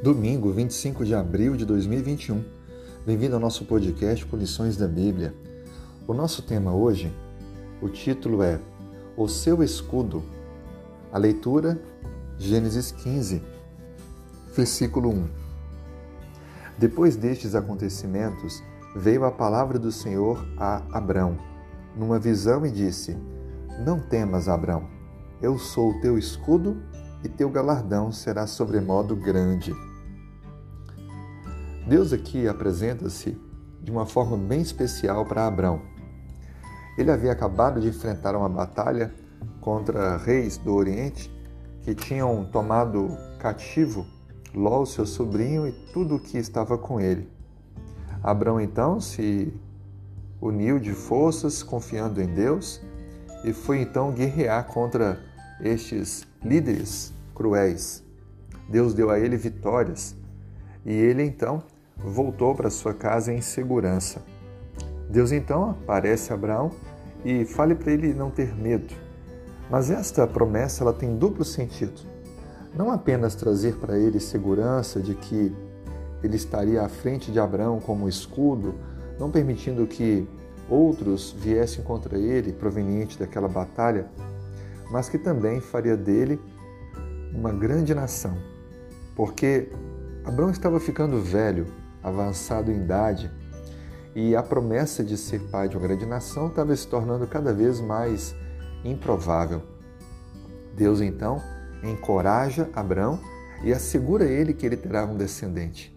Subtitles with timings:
[0.00, 2.44] Domingo, 25 de abril de 2021.
[3.04, 5.34] Bem-vindo ao nosso podcast por lições da Bíblia.
[6.06, 7.12] O nosso tema hoje,
[7.82, 8.60] o título é
[9.16, 10.22] O seu escudo.
[11.12, 11.82] A leitura,
[12.38, 13.42] Gênesis 15,
[14.54, 15.28] versículo 1.
[16.78, 18.62] Depois destes acontecimentos,
[18.94, 21.36] veio a palavra do Senhor a Abrão,
[21.96, 23.16] numa visão e disse:
[23.84, 24.88] Não temas, Abrão,
[25.42, 26.80] eu sou o teu escudo
[27.24, 29.74] e teu galardão será sobremodo grande.
[31.88, 33.34] Deus aqui apresenta-se
[33.82, 35.80] de uma forma bem especial para Abrão.
[36.98, 39.10] Ele havia acabado de enfrentar uma batalha
[39.62, 41.32] contra reis do Oriente
[41.80, 44.06] que tinham tomado cativo
[44.54, 47.26] Ló, seu sobrinho, e tudo o que estava com ele.
[48.22, 49.50] Abrão então se
[50.42, 52.82] uniu de forças, confiando em Deus,
[53.44, 55.18] e foi então guerrear contra
[55.58, 58.04] estes líderes cruéis.
[58.68, 60.14] Deus deu a ele vitórias
[60.84, 61.62] e ele então
[61.98, 64.22] voltou para sua casa em segurança.
[65.08, 66.70] Deus então aparece a Abraão
[67.24, 68.94] e fale para ele não ter medo.
[69.70, 72.00] Mas esta promessa ela tem duplo sentido.
[72.74, 75.54] Não apenas trazer para ele segurança de que
[76.22, 78.74] ele estaria à frente de Abraão como escudo,
[79.18, 80.28] não permitindo que
[80.68, 84.06] outros viessem contra ele proveniente daquela batalha,
[84.90, 86.40] mas que também faria dele
[87.34, 88.36] uma grande nação.
[89.14, 89.70] Porque
[90.24, 91.66] Abraão estava ficando velho,
[92.02, 93.30] avançado em idade,
[94.14, 97.80] e a promessa de ser pai de uma grande nação estava se tornando cada vez
[97.80, 98.34] mais
[98.84, 99.62] improvável.
[100.74, 101.42] Deus então
[101.82, 103.20] encoraja Abraão
[103.62, 105.96] e assegura ele que ele terá um descendente.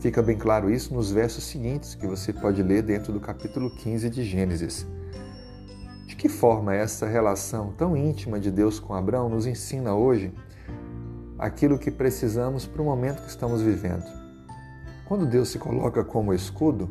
[0.00, 4.08] Fica bem claro isso nos versos seguintes que você pode ler dentro do capítulo 15
[4.08, 4.86] de Gênesis.
[6.06, 10.32] De que forma essa relação tão íntima de Deus com Abraão nos ensina hoje
[11.38, 14.04] aquilo que precisamos para o momento que estamos vivendo?
[15.10, 16.88] Quando Deus se coloca como escudo,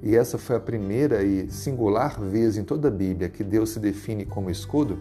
[0.00, 3.80] e essa foi a primeira e singular vez em toda a Bíblia que Deus se
[3.80, 5.00] define como escudo,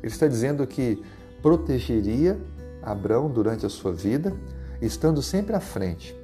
[0.00, 1.02] ele está dizendo que
[1.42, 2.38] protegeria
[2.80, 4.32] Abraão durante a sua vida,
[4.80, 6.16] estando sempre à frente.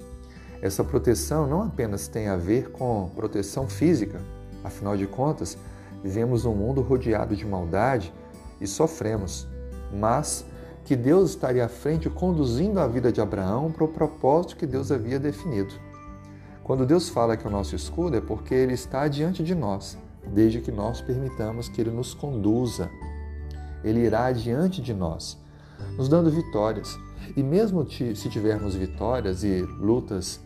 [0.63, 4.21] Essa proteção não apenas tem a ver com proteção física,
[4.63, 5.59] afinal de contas,
[6.01, 8.15] vivemos num mundo rodeado de maldade
[8.61, 9.49] e sofremos,
[9.93, 10.45] mas
[10.85, 14.91] que Deus estaria à frente conduzindo a vida de Abraão para o propósito que Deus
[14.91, 15.73] havia definido.
[16.65, 19.99] Quando Deus fala que é o nosso escudo é porque ele está diante de nós,
[20.27, 22.91] desde que nós permitamos que ele nos conduza.
[23.83, 25.37] Ele irá diante de nós,
[25.97, 26.97] nos dando vitórias.
[27.37, 30.41] E mesmo se tivermos vitórias e lutas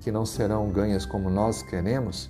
[0.00, 2.28] que não serão ganhas como nós queremos,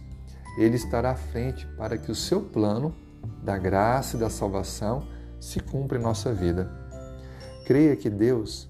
[0.58, 2.94] ele estará à frente para que o seu plano
[3.42, 5.06] da graça e da salvação
[5.40, 6.81] se cumpra em nossa vida.
[7.64, 8.68] Creia que Deus,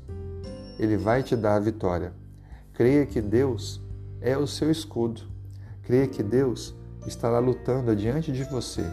[0.78, 2.12] ele vai te dar a vitória.
[2.74, 3.80] Creia que Deus
[4.20, 5.22] é o seu escudo.
[5.82, 6.74] Creia que Deus
[7.06, 8.84] estará lutando adiante de você.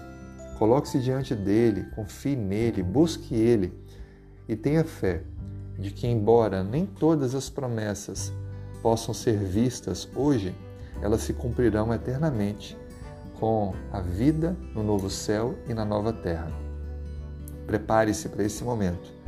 [0.58, 3.74] Coloque-se diante dele, confie nele, busque ele
[4.48, 5.22] e tenha fé
[5.78, 8.32] de que, embora nem todas as promessas
[8.82, 10.56] possam ser vistas hoje,
[11.02, 12.78] elas se cumprirão eternamente
[13.38, 16.52] com a vida no novo céu e na nova terra.
[17.68, 19.19] Prepare-se para esse momento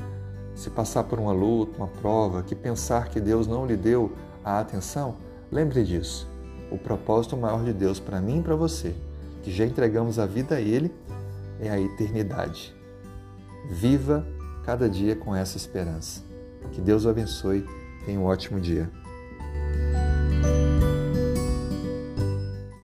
[0.62, 4.12] se passar por uma luta, uma prova, que pensar que Deus não lhe deu
[4.44, 5.16] a atenção,
[5.52, 6.28] lembre disso.
[6.72, 8.96] O propósito maior de Deus para mim e para você,
[9.42, 10.94] que já entregamos a vida a Ele,
[11.60, 12.76] é a eternidade.
[13.70, 14.26] Viva
[14.64, 16.22] cada dia com essa esperança.
[16.72, 17.66] Que Deus o abençoe.
[18.06, 18.90] Tenha um ótimo dia.